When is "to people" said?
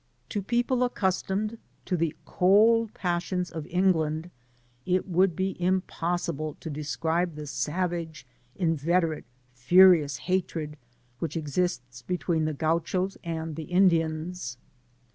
0.29-0.83